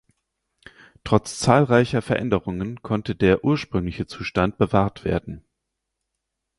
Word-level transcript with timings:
Trotz 1.03 1.37
zahlreicher 1.39 2.01
Veränderungen 2.01 2.81
konnte 2.81 3.13
der 3.15 3.43
ursprüngliche 3.43 4.07
Zustand 4.07 4.57
bewahrt 4.57 5.05
werden. 5.05 5.45